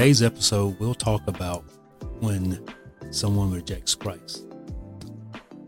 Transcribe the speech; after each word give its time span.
today's 0.00 0.22
episode, 0.22 0.80
we'll 0.80 0.94
talk 0.94 1.20
about 1.26 1.62
when 2.20 2.58
someone 3.10 3.50
rejects 3.50 3.94
Christ. 3.94 4.46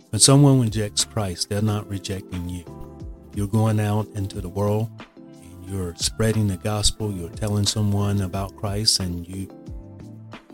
When 0.09 0.21
someone 0.21 0.59
rejects 0.59 1.05
Christ, 1.05 1.51
they're 1.51 1.61
not 1.61 1.87
rejecting 1.87 2.49
you. 2.49 2.65
You're 3.35 3.47
going 3.47 3.79
out 3.79 4.09
into 4.15 4.41
the 4.41 4.49
world 4.49 4.91
and 5.17 5.69
you're 5.69 5.95
spreading 5.97 6.49
the 6.49 6.57
gospel, 6.57 7.13
you're 7.13 7.29
telling 7.29 7.67
someone 7.67 8.23
about 8.23 8.57
Christ, 8.57 9.01
and 9.01 9.29
you 9.29 9.49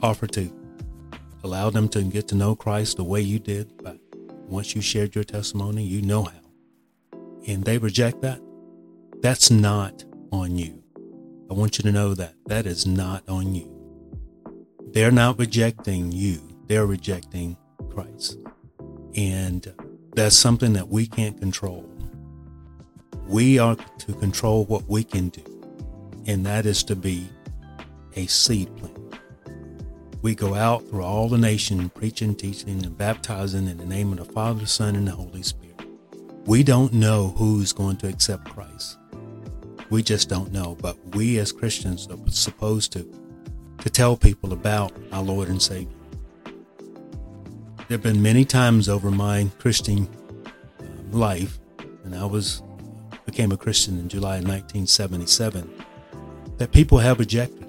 offer 0.03 0.27
to 0.27 0.53
allow 1.45 1.71
them 1.71 1.89
to 1.91 2.03
get 2.03 2.27
to 2.29 2.35
know 2.35 2.57
Christ 2.57 2.97
the 2.97 3.05
way 3.05 3.21
you 3.21 3.39
did. 3.39 3.81
But 3.81 3.97
once 4.49 4.75
you 4.75 4.83
shared 4.83 5.15
your 5.15 5.23
testimony, 5.23 5.85
you 5.85 6.03
know 6.03 6.25
how. 6.25 6.41
And 7.47 7.63
they 7.63 7.79
reject 7.79 8.23
that. 8.23 8.41
That's 9.23 9.53
not 9.53 10.05
on 10.33 10.57
you. 10.59 10.83
I 11.51 11.55
want 11.55 11.79
you 11.79 11.83
to 11.85 11.93
know 11.93 12.15
that. 12.15 12.35
That 12.47 12.67
is 12.67 12.87
not 12.87 13.27
on 13.29 13.55
you. 13.55 13.75
They're 14.93 15.11
not 15.11 15.39
rejecting 15.39 16.13
you, 16.13 16.41
they're 16.67 16.87
rejecting 16.87 17.57
Christ. 17.91 18.39
And 19.15 19.73
that's 20.15 20.37
something 20.37 20.73
that 20.75 20.89
we 20.89 21.07
can't 21.07 21.39
control. 21.39 21.89
We 23.27 23.59
are 23.59 23.77
to 23.77 24.13
control 24.15 24.65
what 24.65 24.89
we 24.89 25.05
can 25.05 25.29
do, 25.29 25.45
and 26.27 26.45
that 26.47 26.67
is 26.67 26.83
to 26.85 26.97
be 26.97 27.29
a 28.17 28.27
seed 28.27 28.75
plant. 28.77 28.99
We 30.23 30.35
go 30.35 30.55
out 30.55 30.89
through 30.89 31.05
all 31.05 31.29
the 31.29 31.39
nation 31.39 31.91
preaching, 31.91 32.35
teaching, 32.35 32.85
and 32.85 32.97
baptizing 32.97 33.69
in 33.69 33.77
the 33.77 33.87
name 33.87 34.13
of 34.13 34.19
the 34.19 34.33
Father, 34.33 34.61
the 34.61 34.67
Son, 34.67 34.97
and 34.97 35.07
the 35.07 35.13
Holy 35.13 35.43
Spirit. 35.43 35.81
We 36.47 36.63
don't 36.63 36.93
know 36.93 37.35
who's 37.37 37.73
going 37.73 37.99
to 37.99 38.09
accept 38.09 38.49
Christ. 38.49 38.99
We 39.91 40.03
just 40.03 40.29
don't 40.29 40.53
know. 40.53 40.77
But 40.81 40.97
we 41.15 41.39
as 41.39 41.53
Christians 41.53 42.09
are 42.09 42.19
supposed 42.31 42.93
to 42.93 43.07
to 43.79 43.91
tell 43.91 44.17
people 44.17 44.53
about 44.53 44.93
our 45.13 45.23
Lord 45.23 45.49
and 45.49 45.63
Savior. 45.63 45.95
There 46.45 47.97
have 47.97 48.03
been 48.03 48.21
many 48.21 48.45
times 48.45 48.89
over 48.89 49.11
my 49.11 49.49
Christian 49.59 50.09
um, 50.81 51.13
life, 51.13 51.59
and 52.05 52.15
I 52.15 52.25
was 52.25 52.63
became 53.25 53.53
a 53.53 53.57
Christian 53.57 53.99
in 53.99 54.09
July 54.09 54.41
1977, 54.41 55.85
that 56.57 56.73
people 56.73 56.99
have 56.99 57.19
rejected. 57.19 57.69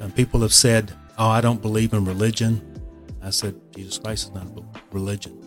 And 0.00 0.14
people 0.16 0.40
have 0.40 0.52
said, 0.52 0.92
Oh, 1.18 1.28
I 1.28 1.40
don't 1.40 1.62
believe 1.62 1.92
in 1.92 2.04
religion. 2.04 2.60
I 3.22 3.30
said, 3.30 3.54
Jesus 3.74 3.98
Christ 3.98 4.28
is 4.28 4.34
not 4.34 4.46
a 4.46 4.62
religion. 4.92 5.38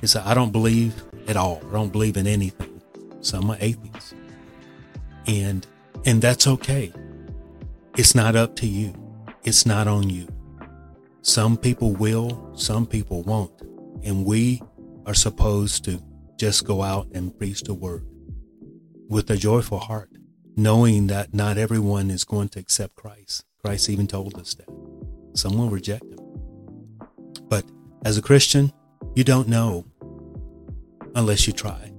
He 0.00 0.06
said, 0.06 0.22
I 0.24 0.34
don't 0.34 0.50
believe 0.50 1.02
at 1.28 1.36
all. 1.36 1.62
I 1.68 1.72
don't 1.72 1.92
believe 1.92 2.16
in 2.16 2.26
anything. 2.26 2.82
So 3.20 3.38
I'm 3.38 3.50
an 3.50 3.58
atheist. 3.60 4.14
And 5.30 5.64
and 6.04 6.20
that's 6.20 6.48
okay. 6.48 6.92
It's 7.96 8.16
not 8.16 8.34
up 8.34 8.56
to 8.56 8.66
you. 8.66 8.92
It's 9.44 9.64
not 9.64 9.86
on 9.86 10.10
you. 10.10 10.26
Some 11.22 11.56
people 11.56 11.92
will, 11.92 12.50
some 12.56 12.84
people 12.84 13.22
won't. 13.22 13.52
And 14.02 14.24
we 14.24 14.60
are 15.06 15.14
supposed 15.14 15.84
to 15.84 16.02
just 16.36 16.64
go 16.64 16.82
out 16.82 17.06
and 17.14 17.36
preach 17.38 17.62
the 17.62 17.74
word 17.74 18.04
with 19.08 19.30
a 19.30 19.36
joyful 19.36 19.78
heart, 19.78 20.10
knowing 20.56 21.06
that 21.08 21.32
not 21.32 21.58
everyone 21.58 22.10
is 22.10 22.24
going 22.24 22.48
to 22.50 22.58
accept 22.58 22.96
Christ. 22.96 23.44
Christ 23.62 23.88
even 23.88 24.06
told 24.08 24.36
us 24.36 24.54
that. 24.54 24.68
Some 25.34 25.58
will 25.58 25.70
reject 25.70 26.04
him. 26.04 26.18
But 27.48 27.64
as 28.04 28.18
a 28.18 28.22
Christian, 28.22 28.72
you 29.14 29.22
don't 29.22 29.48
know 29.48 29.84
unless 31.14 31.46
you 31.46 31.52
try. 31.52 31.89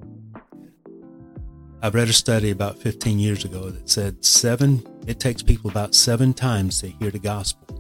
I've 1.83 1.95
read 1.95 2.09
a 2.09 2.13
study 2.13 2.51
about 2.51 2.77
15 2.77 3.17
years 3.17 3.43
ago 3.43 3.71
that 3.71 3.89
said 3.89 4.23
seven, 4.23 4.83
it 5.07 5.19
takes 5.19 5.41
people 5.41 5.71
about 5.71 5.95
seven 5.95 6.31
times 6.31 6.79
to 6.81 6.89
hear 6.89 7.09
the 7.09 7.17
gospel 7.17 7.75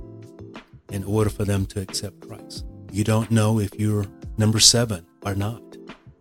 in 0.91 1.03
order 1.03 1.29
for 1.29 1.45
them 1.45 1.67
to 1.67 1.81
accept 1.81 2.27
Christ. 2.27 2.65
You 2.91 3.03
don't 3.03 3.29
know 3.29 3.59
if 3.59 3.79
you're 3.79 4.07
number 4.39 4.59
seven 4.59 5.05
or 5.23 5.35
not. 5.35 5.61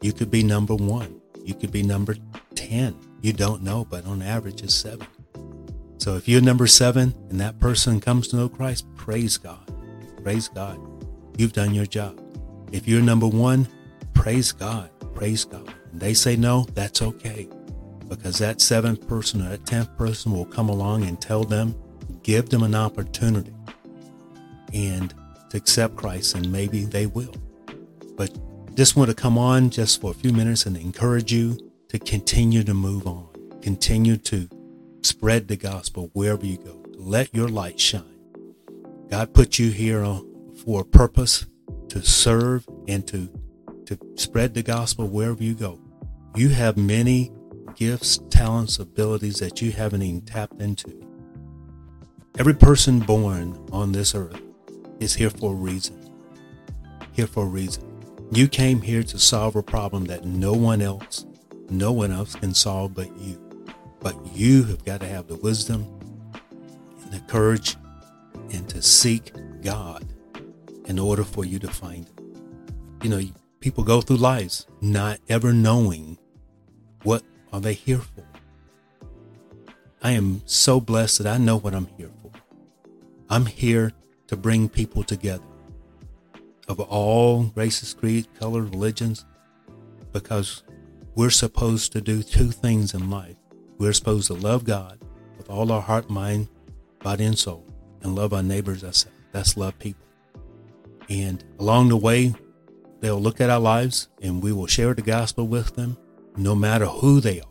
You 0.03 0.13
could 0.13 0.31
be 0.31 0.43
number 0.43 0.75
one. 0.75 1.23
You 1.43 1.55
could 1.55 1.73
be 1.73 1.83
number 1.83 2.17
10. 2.55 2.95
You 3.23 3.33
don't 3.33 3.63
know, 3.63 3.87
but 3.89 4.05
on 4.05 4.21
average, 4.21 4.63
it's 4.63 4.75
seven. 4.75 5.07
So 5.97 6.17
if 6.17 6.29
you're 6.29 6.43
number 6.43 6.67
seven 6.67 7.15
and 7.31 7.41
that 7.41 7.61
person 7.61 7.99
comes 7.99 8.29
to 8.29 8.37
know 8.37 8.51
Christ, 8.51 8.85
praise 8.95 9.39
God. 9.39 9.73
Praise 10.23 10.49
God. 10.49 10.79
You've 11.39 11.55
done 11.55 11.73
your 11.73 11.87
job. 11.87 12.21
If 12.73 12.87
you're 12.87 13.01
number 13.01 13.27
one, 13.27 13.69
praise 14.13 14.53
God. 14.53 14.91
Praise 15.15 15.47
God. 15.47 15.73
And 15.93 16.01
they 16.01 16.13
say 16.13 16.37
no, 16.37 16.67
that's 16.75 17.01
okay. 17.01 17.49
Because 18.11 18.37
that 18.39 18.61
seventh 18.61 19.09
person 19.09 19.41
or 19.41 19.49
that 19.49 19.65
tenth 19.65 19.97
person 19.97 20.33
will 20.33 20.45
come 20.45 20.69
along 20.69 21.05
and 21.05 21.19
tell 21.19 21.45
them, 21.45 21.75
give 22.23 22.51
them 22.51 22.63
an 22.63 22.75
opportunity 22.75 23.55
and 24.75 25.15
to 25.49 25.57
accept 25.57 25.97
Christ, 25.97 26.35
and 26.35 26.53
maybe 26.53 26.85
they 26.85 27.07
will. 27.07 27.35
But 28.17 28.37
just 28.77 28.97
want 28.97 29.09
to 29.09 29.17
come 29.17 29.39
on 29.39 29.71
just 29.71 30.03
for 30.03 30.11
a 30.11 30.15
few 30.15 30.33
minutes 30.33 30.67
and 30.67 30.77
encourage 30.77 31.33
you 31.33 31.59
to 31.89 31.99
continue 31.99 32.63
to 32.65 32.75
move 32.75 33.07
on, 33.07 33.29
continue 33.63 34.19
to 34.19 34.47
Spread 35.03 35.49
the 35.49 35.57
gospel 35.57 36.11
wherever 36.13 36.45
you 36.45 36.59
go. 36.59 36.83
Let 36.95 37.35
your 37.35 37.49
light 37.49 37.81
shine. 37.81 38.05
God 39.11 39.33
put 39.33 39.59
you 39.59 39.71
here 39.71 40.05
uh, 40.05 40.21
for 40.63 40.83
a 40.83 40.85
purpose 40.85 41.47
to 41.89 42.03
serve 42.03 42.69
and 42.87 43.07
to, 43.09 43.29
to 43.87 43.99
spread 44.17 44.55
the 44.55 44.63
gospel 44.63 45.09
wherever 45.09 45.43
you 45.43 45.55
go. 45.55 45.81
You 46.37 46.51
have 46.51 46.77
many 46.77 47.33
gifts, 47.77 48.19
talents, 48.31 48.79
abilities 48.79 49.39
that 49.39 49.61
you 49.61 49.73
haven't 49.73 50.03
even 50.03 50.23
tapped 50.23 50.61
into. 50.61 51.07
Every 52.39 52.55
person 52.55 53.01
born 53.01 53.59
on 53.73 53.93
this 53.93 54.15
earth 54.15 54.41
is 55.01 55.15
here 55.15 55.31
for 55.31 55.53
a 55.53 55.57
reason. 55.57 55.99
Here 57.13 57.27
for 57.27 57.45
a 57.45 57.49
reason. 57.49 57.85
You 58.33 58.47
came 58.49 58.81
here 58.81 59.03
to 59.03 59.19
solve 59.19 59.57
a 59.57 59.63
problem 59.63 60.05
that 60.05 60.25
no 60.25 60.53
one 60.53 60.81
else, 60.81 61.27
no 61.69 61.91
one 61.91 62.13
else 62.13 62.35
can 62.35 62.55
solve 62.55 62.95
but 62.95 63.15
you. 63.19 63.41
But 63.99 64.15
you 64.35 64.63
have 64.65 64.85
got 64.85 65.01
to 65.01 65.07
have 65.07 65.27
the 65.27 65.37
wisdom 65.37 65.85
and 67.03 67.13
the 67.13 67.21
courage 67.27 67.77
and 68.53 68.69
to 68.69 68.81
seek 68.81 69.33
God 69.63 70.07
in 70.87 70.99
order 70.99 71.25
for 71.25 71.45
you 71.45 71.59
to 71.59 71.69
find 71.69 72.09
Him. 72.09 72.15
You 73.03 73.11
know, 73.11 73.23
people 73.61 73.85
go 73.85 74.01
through 74.01 74.17
lives 74.17 74.67
not 74.81 75.19
ever 75.29 75.53
knowing 75.53 76.19
what 77.03 77.23
are 77.53 77.61
they 77.61 77.75
here 77.75 77.99
for. 77.99 78.25
I 80.03 80.13
am 80.13 80.43
so 80.47 80.81
blessed 80.81 81.19
that 81.19 81.35
I 81.35 81.39
know 81.39 81.59
what 81.59 81.75
I'm 81.75 81.89
here 81.97 82.11
for. 82.23 82.31
I'm 83.29 83.47
here 83.47 83.93
to 84.29 84.37
bring 84.37 84.69
people 84.69 85.05
together 85.05 85.45
of 86.69 86.81
all 86.81 87.53
races, 87.55 87.93
creeds, 87.93 88.29
color, 88.39 88.63
religions, 88.63 89.27
because 90.13 90.63
we're 91.15 91.31
supposed 91.31 91.93
to 91.93 92.01
do 92.01 92.23
two 92.23 92.51
things 92.51 92.95
in 92.95 93.11
life. 93.11 93.37
We're 93.79 93.93
supposed 93.93 94.29
to 94.29 94.35
love 94.35 94.65
God 94.65 95.01
with 95.37 95.51
all 95.51 95.73
our 95.73 95.81
heart, 95.81 96.09
mind, 96.09 96.49
body, 97.01 97.25
and 97.25 97.39
soul, 97.39 97.67
and 98.03 98.15
love 98.15 98.33
our 98.33 98.43
neighbors 98.43 98.83
That's 98.83 99.07
That's 99.33 99.57
love 99.57 99.79
people. 99.79 100.07
And 101.09 101.45
along 101.59 101.89
the 101.89 101.97
way, 101.97 102.35
they'll 103.01 103.21
look 103.21 103.41
at 103.41 103.51
our 103.51 103.61
lives 103.61 104.09
and 104.23 104.43
we 104.43 104.53
will 104.53 104.67
share 104.67 104.95
the 104.95 105.03
gospel 105.03 105.47
with 105.47 105.75
them, 105.75 105.99
no 106.37 106.55
matter 106.55 106.87
who 106.87 107.21
they 107.21 107.41
are. 107.41 107.47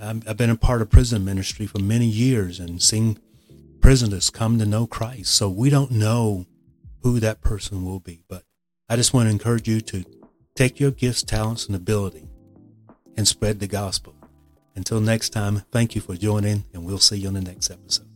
I've 0.00 0.36
been 0.36 0.50
a 0.50 0.56
part 0.56 0.82
of 0.82 0.90
prison 0.90 1.24
ministry 1.24 1.66
for 1.66 1.80
many 1.80 2.06
years 2.06 2.60
and 2.60 2.80
seen 2.80 3.18
prisoners 3.80 4.30
come 4.30 4.58
to 4.58 4.66
know 4.66 4.86
Christ. 4.86 5.34
So 5.34 5.48
we 5.48 5.70
don't 5.70 5.90
know 5.90 6.46
who 7.02 7.20
that 7.20 7.40
person 7.40 7.84
will 7.84 8.00
be. 8.00 8.22
But 8.28 8.44
I 8.88 8.96
just 8.96 9.12
want 9.12 9.26
to 9.26 9.32
encourage 9.32 9.68
you 9.68 9.80
to 9.80 10.04
take 10.54 10.78
your 10.78 10.90
gifts, 10.90 11.22
talents, 11.22 11.66
and 11.66 11.76
ability 11.76 12.28
and 13.16 13.26
spread 13.26 13.60
the 13.60 13.66
gospel. 13.66 14.14
Until 14.76 15.00
next 15.00 15.30
time, 15.30 15.62
thank 15.72 15.96
you 15.96 16.00
for 16.00 16.14
joining, 16.14 16.64
and 16.72 16.84
we'll 16.84 16.98
see 16.98 17.18
you 17.18 17.28
on 17.28 17.34
the 17.34 17.40
next 17.40 17.70
episode. 17.70 18.07